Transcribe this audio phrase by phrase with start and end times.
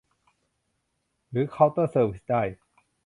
[1.29, 2.41] หรือเคาน์เตอร์เซอร์วิสได้